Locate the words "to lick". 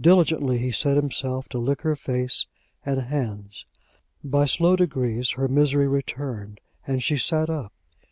1.50-1.82